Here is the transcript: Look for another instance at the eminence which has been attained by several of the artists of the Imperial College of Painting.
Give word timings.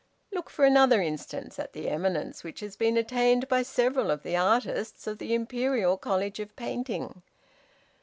Look 0.31 0.49
for 0.49 0.65
another 0.65 0.99
instance 0.99 1.59
at 1.59 1.73
the 1.73 1.87
eminence 1.87 2.43
which 2.43 2.61
has 2.61 2.75
been 2.75 2.97
attained 2.97 3.47
by 3.47 3.61
several 3.61 4.09
of 4.09 4.23
the 4.23 4.35
artists 4.35 5.05
of 5.05 5.19
the 5.19 5.35
Imperial 5.35 5.95
College 5.95 6.39
of 6.39 6.55
Painting. 6.55 7.21